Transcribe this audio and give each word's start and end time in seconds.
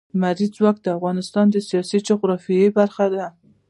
لمریز 0.15 0.49
ځواک 0.57 0.77
د 0.81 0.87
افغانستان 0.97 1.45
د 1.51 1.55
سیاسي 1.69 1.97
جغرافیه 2.07 2.67
برخه 2.79 3.05
ده. 3.15 3.25